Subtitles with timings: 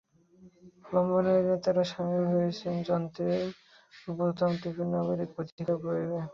[0.85, 3.45] লম্বা লাইনে তাঁরা শামিল হয়েছেন যন্ত্রের
[4.17, 6.19] বোতাম টিপে নাগরিক অধিকার প্রয়োগে।